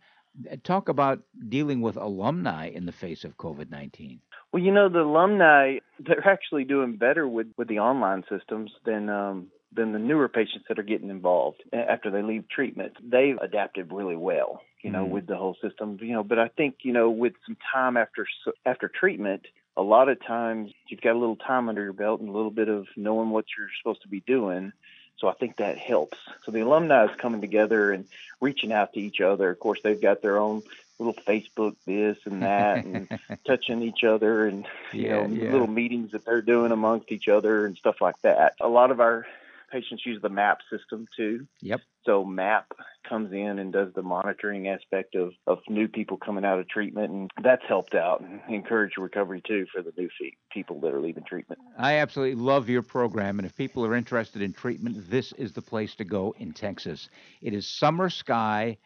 Uh, 0.52 0.56
talk 0.64 0.90
about 0.90 1.20
dealing 1.50 1.82
with 1.82 1.98
alumni 1.98 2.70
in 2.70 2.86
the 2.86 2.92
face 2.92 3.24
of 3.24 3.38
COVID 3.38 3.70
nineteen. 3.70 4.20
Well, 4.52 4.64
you 4.64 4.72
know, 4.72 4.90
the 4.90 5.02
alumni 5.02 5.80
they're 6.00 6.28
actually 6.28 6.64
doing 6.64 6.98
better 6.98 7.28
with 7.28 7.48
with 7.58 7.68
the 7.68 7.80
online 7.80 8.24
systems 8.30 8.72
than 8.86 9.10
um, 9.10 9.48
than 9.74 9.94
the 9.94 10.00
newer 10.00 10.28
patients 10.28 10.66
that 10.70 10.80
are 10.80 10.84
getting 10.84 11.10
involved 11.10 11.64
after 11.74 12.10
they 12.10 12.22
leave 12.22 12.48
treatment. 12.50 12.94
They've 13.04 13.38
adapted 13.38 13.92
really 13.92 14.16
well, 14.16 14.62
you 14.82 14.92
know, 14.92 15.06
mm 15.06 15.10
with 15.10 15.28
the 15.28 15.36
whole 15.36 15.56
system. 15.62 15.98
You 16.02 16.14
know, 16.14 16.24
but 16.24 16.40
I 16.40 16.50
think 16.50 16.78
you 16.84 16.94
know, 16.94 17.10
with 17.10 17.34
some 17.46 17.58
time 17.74 17.98
after 17.98 18.26
after 18.66 18.88
treatment, 18.88 19.44
a 19.78 19.84
lot 19.84 20.10
of 20.10 20.20
times 20.26 20.74
you've 20.88 21.02
got 21.02 21.16
a 21.16 21.20
little 21.20 21.36
time 21.36 21.70
under 21.70 21.84
your 21.84 21.94
belt 21.94 22.20
and 22.20 22.30
a 22.30 22.32
little 22.32 22.52
bit 22.52 22.68
of 22.68 22.88
knowing 22.98 23.30
what 23.30 23.46
you're 23.58 23.70
supposed 23.80 24.02
to 24.02 24.08
be 24.08 24.22
doing. 24.22 24.74
So 25.20 25.28
I 25.28 25.34
think 25.34 25.58
that 25.58 25.78
helps. 25.78 26.18
So 26.46 26.52
the 26.52 26.62
alumni 26.62 27.06
is 27.06 27.12
coming 27.20 27.42
together 27.42 27.92
and 27.92 28.06
reaching 28.42 28.74
out 28.74 28.94
to 28.94 29.00
each 29.00 29.22
other. 29.22 29.50
Of 29.50 29.60
course, 29.60 29.80
they've 29.84 30.02
got 30.02 30.22
their 30.22 30.38
own 30.38 30.64
little 31.00 31.14
Facebook 31.14 31.76
this 31.86 32.18
and 32.26 32.42
that 32.42 32.84
and 32.84 33.20
touching 33.48 33.84
each 33.84 34.04
other 34.04 34.48
and 34.48 34.66
you 34.94 35.04
yeah, 35.04 35.28
know 35.28 35.28
yeah. 35.28 35.52
little 35.52 35.68
meetings 35.68 36.12
that 36.12 36.26
they're 36.26 36.42
doing 36.42 36.72
amongst 36.72 37.12
each 37.12 37.28
other 37.28 37.68
and 37.68 37.78
stuff 37.78 38.02
like 38.02 38.20
that. 38.24 38.56
A 38.60 38.68
lot 38.68 38.90
of 38.90 39.00
our 39.00 39.28
patients 39.72 40.06
use 40.06 40.22
the 40.22 40.30
MAP 40.30 40.60
system 40.72 41.08
too. 41.16 41.46
Yep. 41.62 41.82
So 42.08 42.24
MAP 42.24 42.72
comes 43.08 43.32
in 43.34 43.60
and 43.60 43.72
does 43.74 43.94
the 43.96 44.02
monitoring 44.02 44.68
aspect 44.68 45.16
of, 45.16 45.34
of 45.46 45.60
new 45.68 45.88
people 45.88 46.18
coming 46.18 46.46
out 46.46 46.60
of 46.60 46.68
treatment, 46.70 47.12
and 47.12 47.32
that's 47.44 47.64
helped 47.68 47.96
out 47.96 48.22
and 48.22 48.40
encouraged 48.50 48.98
recovery 48.98 49.42
too 49.46 49.66
for 49.74 49.82
the 49.82 49.92
new 49.98 50.10
people 50.52 50.80
that 50.82 50.94
are 50.94 51.02
leaving 51.02 51.24
treatment. 51.24 51.60
I 51.78 51.96
absolutely 51.96 52.42
love 52.42 52.70
your 52.70 52.82
program, 52.82 53.40
and 53.40 53.46
if 53.46 53.56
people 53.56 53.86
are 53.86 53.96
interested 53.96 54.42
in 54.42 54.54
treatment, 54.54 55.10
this 55.10 55.34
is 55.34 55.52
the 55.52 55.62
place 55.62 55.96
to 55.96 56.06
go 56.06 56.34
in 56.38 56.54
Texas. 56.54 57.10
It 57.42 57.54
is 57.54 57.66
summersky.us. 57.66 58.78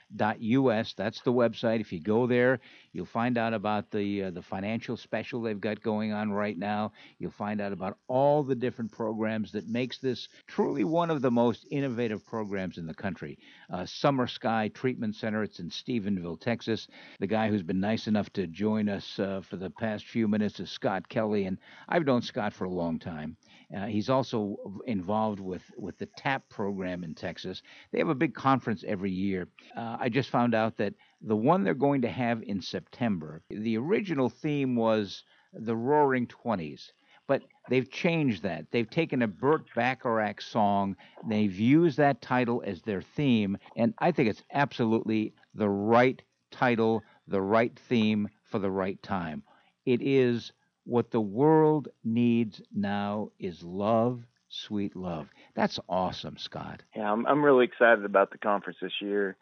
That's 0.94 1.22
the 1.22 1.34
website. 1.34 1.80
If 1.80 1.94
you 1.94 2.00
go 2.00 2.26
there, 2.28 2.60
you'll 2.94 3.06
find 3.06 3.38
out 3.38 3.54
about 3.54 3.92
the 3.92 4.24
uh, 4.24 4.32
the 4.32 4.42
financial 4.42 4.98
special 4.98 5.42
they've 5.42 5.62
got 5.62 5.82
going 5.82 6.12
on 6.12 6.32
right 6.32 6.58
now. 6.58 6.92
You'll 7.20 7.32
find 7.32 7.62
out 7.62 7.72
about 7.72 7.98
all 8.08 8.42
the 8.44 8.56
different 8.56 8.92
programs 8.92 9.52
that 9.52 9.68
makes 9.68 10.00
this 10.00 10.28
truly 10.48 10.84
one 10.84 11.12
of 11.12 11.22
the 11.22 11.32
most 11.32 11.68
innovative 11.72 12.26
programs 12.26 12.78
in 12.78 12.88
the 12.88 12.94
country. 12.94 13.11
Uh, 13.16 13.84
Summersky 13.84 14.74
Treatment 14.74 15.16
Center. 15.16 15.44
It's 15.44 15.60
in 15.60 15.70
Stephenville, 15.70 16.40
Texas. 16.40 16.88
The 17.20 17.28
guy 17.28 17.50
who's 17.50 17.64
been 17.64 17.80
nice 17.80 18.08
enough 18.08 18.32
to 18.34 18.48
join 18.48 18.90
us 18.90 19.20
uh, 19.20 19.42
for 19.42 19.58
the 19.58 19.70
past 19.70 20.06
few 20.06 20.28
minutes 20.28 20.60
is 20.60 20.70
Scott 20.70 21.08
Kelley, 21.10 21.46
and 21.46 21.58
I've 21.90 22.06
known 22.06 22.22
Scott 22.22 22.54
for 22.54 22.66
a 22.66 22.70
long 22.70 23.00
time. 23.00 23.38
Uh, 23.76 23.86
he's 23.86 24.10
also 24.10 24.58
involved 24.86 25.40
with, 25.40 25.64
with 25.78 25.98
the 25.98 26.08
TAP 26.18 26.48
program 26.50 27.04
in 27.04 27.16
Texas. 27.16 27.62
They 27.92 28.00
have 28.00 28.10
a 28.10 28.16
big 28.16 28.34
conference 28.34 28.84
every 28.88 29.12
year. 29.12 29.48
Uh, 29.76 29.98
I 30.00 30.10
just 30.10 30.30
found 30.30 30.54
out 30.54 30.78
that 30.78 30.94
the 31.22 31.36
one 31.36 31.64
they're 31.64 31.74
going 31.74 32.02
to 32.02 32.10
have 32.10 32.44
in 32.44 32.62
September, 32.62 33.42
the 33.50 33.78
original 33.78 34.30
theme 34.30 34.76
was 34.76 35.24
the 35.54 35.76
Roaring 35.76 36.28
Twenties 36.28 36.92
but 37.32 37.44
they've 37.70 37.90
changed 37.90 38.44
that. 38.44 38.66
They've 38.72 38.90
taken 38.90 39.22
a 39.22 39.28
Burt 39.28 39.64
Bacharach 39.74 40.42
song, 40.42 40.98
they've 41.30 41.58
used 41.58 41.98
that 41.98 42.22
title 42.22 42.62
as 42.66 42.82
their 42.82 43.02
theme, 43.02 43.58
and 43.78 43.94
I 44.00 44.12
think 44.12 44.28
it's 44.28 44.44
absolutely 44.52 45.34
the 45.56 45.70
right 45.70 46.22
title, 46.52 47.02
the 47.30 47.42
right 47.42 47.72
theme 47.88 48.28
for 48.44 48.60
the 48.60 48.70
right 48.70 49.02
time. 49.02 49.44
It 49.86 50.02
is 50.02 50.52
what 50.84 51.10
the 51.10 51.22
world 51.22 51.88
needs 52.04 52.62
now 52.76 53.32
is 53.40 53.64
love, 53.64 54.26
sweet 54.50 54.94
love. 54.94 55.30
That's 55.56 55.80
awesome, 55.88 56.38
Scott. 56.38 56.84
Yeah, 56.98 57.10
I'm, 57.10 57.26
I'm 57.26 57.42
really 57.42 57.64
excited 57.64 58.04
about 58.04 58.32
the 58.32 58.40
conference 58.40 58.80
this 58.82 59.00
year. 59.00 59.38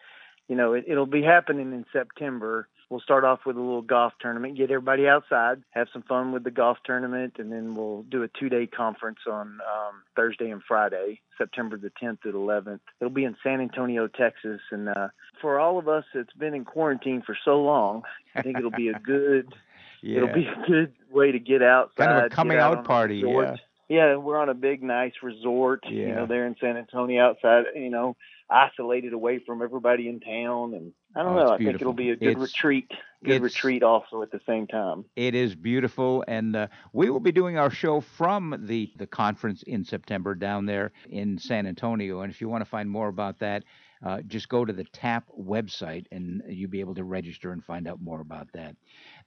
You 0.47 0.55
know, 0.55 0.73
it, 0.73 0.83
it'll 0.87 1.07
be 1.07 1.23
happening 1.23 1.73
in 1.73 1.85
September 1.91 2.67
we'll 2.89 2.99
start 2.99 3.23
off 3.23 3.39
with 3.45 3.55
a 3.55 3.59
little 3.59 3.81
golf 3.81 4.13
tournament, 4.19 4.57
get 4.57 4.71
everybody 4.71 5.07
outside, 5.07 5.61
have 5.71 5.87
some 5.93 6.01
fun 6.03 6.31
with 6.31 6.43
the 6.43 6.51
golf 6.51 6.77
tournament, 6.85 7.35
and 7.37 7.51
then 7.51 7.75
we'll 7.75 8.03
do 8.03 8.23
a 8.23 8.27
two 8.27 8.49
day 8.49 8.67
conference 8.67 9.19
on 9.29 9.47
um, 9.47 10.01
Thursday 10.15 10.49
and 10.49 10.61
Friday, 10.67 11.21
September 11.37 11.77
the 11.77 11.91
10th 12.01 12.21
to 12.21 12.31
11th. 12.31 12.79
It'll 12.99 13.13
be 13.13 13.25
in 13.25 13.35
San 13.43 13.61
Antonio, 13.61 14.07
Texas. 14.07 14.61
And 14.71 14.89
uh, 14.89 15.09
for 15.41 15.59
all 15.59 15.77
of 15.77 15.87
us 15.87 16.05
that's 16.13 16.33
been 16.33 16.53
in 16.53 16.65
quarantine 16.65 17.21
for 17.25 17.37
so 17.45 17.61
long, 17.61 18.03
I 18.35 18.41
think 18.41 18.57
it'll 18.57 18.71
be 18.71 18.89
a 18.89 18.99
good. 18.99 19.53
yeah. 20.01 20.17
It'll 20.17 20.33
be 20.33 20.47
a 20.47 20.67
good 20.67 20.93
way 21.11 21.31
to 21.31 21.39
get 21.39 21.61
outside. 21.61 22.05
Kind 22.05 22.25
of 22.25 22.31
a 22.31 22.35
coming 22.35 22.57
out, 22.57 22.79
out 22.79 22.85
party, 22.85 23.23
yeah. 23.25 23.55
Yeah, 23.87 24.17
we're 24.17 24.37
on 24.37 24.49
a 24.49 24.53
big, 24.53 24.83
nice 24.83 25.13
resort, 25.23 25.83
yeah. 25.85 25.91
you 25.91 26.13
know, 26.13 26.27
there 26.27 26.45
in 26.45 26.55
San 26.61 26.77
Antonio 26.77 27.23
outside, 27.23 27.63
you 27.73 27.89
know, 27.89 28.15
isolated 28.47 29.13
away 29.13 29.39
from 29.43 29.63
everybody 29.63 30.07
in 30.07 30.19
town. 30.19 30.75
And 30.75 30.93
I 31.15 31.23
don't 31.23 31.37
oh, 31.37 31.45
know, 31.45 31.51
I 31.53 31.57
think 31.57 31.75
it'll 31.75 31.93
be 31.93 32.11
a 32.11 32.15
good 32.15 32.29
it's, 32.29 32.39
retreat 32.39 32.91
good 33.23 33.41
retreat 33.41 33.83
also 33.83 34.21
at 34.21 34.31
the 34.31 34.39
same 34.45 34.67
time. 34.67 35.05
It 35.15 35.35
is 35.35 35.55
beautiful, 35.55 36.23
and 36.27 36.55
uh, 36.55 36.67
we 36.93 37.09
will 37.09 37.19
be 37.19 37.31
doing 37.31 37.57
our 37.57 37.69
show 37.69 38.01
from 38.01 38.55
the, 38.67 38.91
the 38.97 39.07
conference 39.07 39.63
in 39.63 39.83
September 39.83 40.35
down 40.35 40.65
there 40.65 40.91
in 41.09 41.37
San 41.37 41.67
Antonio. 41.67 42.21
And 42.21 42.31
if 42.31 42.39
you 42.41 42.49
want 42.49 42.63
to 42.63 42.69
find 42.69 42.89
more 42.89 43.09
about 43.09 43.39
that, 43.39 43.63
uh, 44.05 44.21
just 44.21 44.47
go 44.47 44.63
to 44.63 44.71
the 44.71 44.85
TAP 44.85 45.25
website 45.37 46.05
and 46.11 46.41
you'll 46.47 46.69
be 46.69 46.79
able 46.79 46.95
to 46.95 47.03
register 47.03 47.51
and 47.51 47.61
find 47.61 47.85
out 47.85 48.01
more 48.01 48.21
about 48.21 48.47
that. 48.53 48.73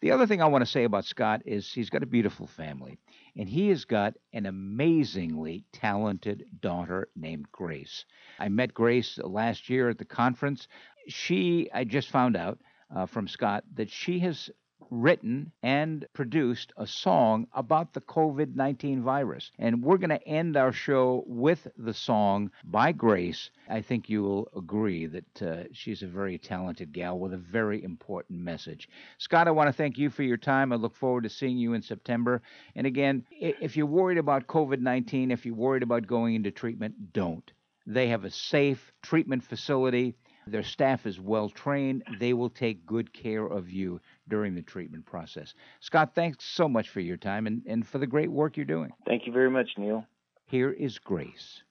The 0.00 0.10
other 0.10 0.26
thing 0.26 0.40
I 0.40 0.46
want 0.46 0.62
to 0.62 0.70
say 0.70 0.84
about 0.84 1.04
Scott 1.04 1.42
is 1.44 1.70
he's 1.70 1.90
got 1.90 2.02
a 2.02 2.06
beautiful 2.06 2.46
family, 2.46 2.98
and 3.36 3.48
he 3.48 3.68
has 3.68 3.84
got 3.84 4.14
an 4.32 4.46
amazingly 4.46 5.64
talented 5.72 6.46
daughter 6.60 7.08
named 7.14 7.52
Grace. 7.52 8.06
I 8.40 8.48
met 8.48 8.72
Grace 8.72 9.18
last 9.22 9.68
year 9.68 9.90
at 9.90 9.98
the 9.98 10.04
conference. 10.06 10.68
She, 11.08 11.70
I 11.72 11.84
just 11.84 12.10
found 12.10 12.36
out 12.36 12.58
uh, 12.94 13.06
from 13.06 13.28
Scott 13.28 13.64
that 13.74 13.90
she 13.90 14.20
has 14.20 14.50
written 14.92 15.50
and 15.62 16.06
produced 16.12 16.72
a 16.76 16.86
song 16.86 17.46
about 17.54 17.94
the 17.94 18.00
COVID 18.02 18.54
19 18.54 19.02
virus. 19.02 19.50
And 19.58 19.82
we're 19.82 19.96
going 19.96 20.10
to 20.10 20.28
end 20.28 20.56
our 20.56 20.72
show 20.72 21.24
with 21.26 21.66
the 21.78 21.94
song 21.94 22.50
by 22.64 22.92
Grace. 22.92 23.50
I 23.68 23.80
think 23.80 24.10
you 24.10 24.22
will 24.22 24.48
agree 24.54 25.06
that 25.06 25.42
uh, 25.42 25.64
she's 25.72 26.02
a 26.02 26.06
very 26.06 26.36
talented 26.36 26.92
gal 26.92 27.18
with 27.18 27.32
a 27.32 27.38
very 27.38 27.82
important 27.82 28.40
message. 28.40 28.88
Scott, 29.16 29.48
I 29.48 29.52
want 29.52 29.68
to 29.68 29.72
thank 29.72 29.96
you 29.96 30.10
for 30.10 30.22
your 30.22 30.36
time. 30.36 30.72
I 30.72 30.76
look 30.76 30.94
forward 30.94 31.24
to 31.24 31.30
seeing 31.30 31.56
you 31.56 31.72
in 31.72 31.82
September. 31.82 32.42
And 32.76 32.86
again, 32.86 33.24
if 33.30 33.76
you're 33.76 33.86
worried 33.86 34.18
about 34.18 34.46
COVID 34.46 34.80
19, 34.80 35.30
if 35.30 35.46
you're 35.46 35.54
worried 35.54 35.82
about 35.82 36.06
going 36.06 36.34
into 36.34 36.50
treatment, 36.50 37.12
don't. 37.14 37.50
They 37.86 38.08
have 38.08 38.24
a 38.24 38.30
safe 38.30 38.92
treatment 39.02 39.42
facility. 39.42 40.14
Their 40.46 40.62
staff 40.62 41.06
is 41.06 41.20
well 41.20 41.48
trained. 41.48 42.02
They 42.18 42.32
will 42.32 42.50
take 42.50 42.86
good 42.86 43.12
care 43.12 43.46
of 43.46 43.70
you 43.70 44.00
during 44.28 44.54
the 44.54 44.62
treatment 44.62 45.06
process. 45.06 45.54
Scott, 45.80 46.14
thanks 46.14 46.44
so 46.44 46.68
much 46.68 46.88
for 46.88 47.00
your 47.00 47.16
time 47.16 47.46
and, 47.46 47.62
and 47.66 47.86
for 47.86 47.98
the 47.98 48.06
great 48.06 48.30
work 48.30 48.56
you're 48.56 48.66
doing. 48.66 48.90
Thank 49.06 49.26
you 49.26 49.32
very 49.32 49.50
much, 49.50 49.70
Neil. 49.78 50.04
Here 50.46 50.70
is 50.70 50.98
Grace. 50.98 51.62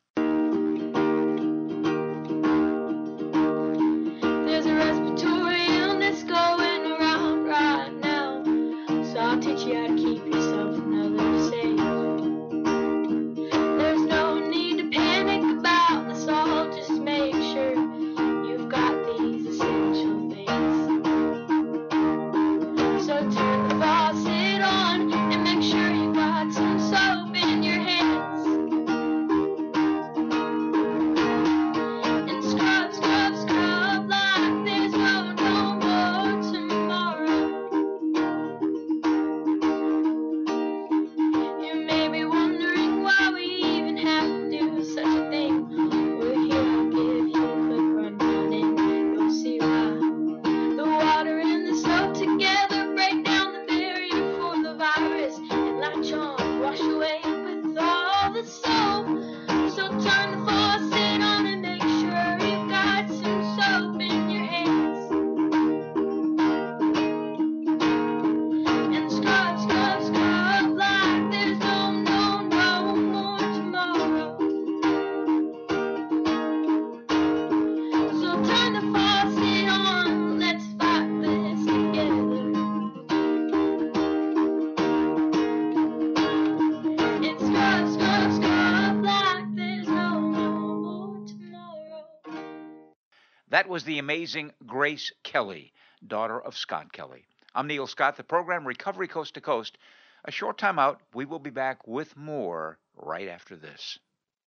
That 93.61 93.69
was 93.69 93.83
the 93.83 93.99
amazing 93.99 94.53
Grace 94.65 95.11
Kelley, 95.21 95.71
daughter 96.07 96.41
of 96.41 96.57
Scott 96.57 96.91
Kelley. 96.91 97.25
I'm 97.53 97.67
Neil 97.67 97.85
Scott, 97.85 98.17
the 98.17 98.23
program 98.23 98.65
Recovery 98.65 99.07
Coast 99.07 99.35
to 99.35 99.41
Coast. 99.41 99.77
A 100.25 100.31
short 100.31 100.57
time 100.57 100.79
out, 100.79 100.99
we 101.13 101.25
will 101.25 101.37
be 101.37 101.51
back 101.51 101.87
with 101.87 102.17
more 102.17 102.79
right 102.95 103.27
after 103.27 103.55
this. 103.55 103.99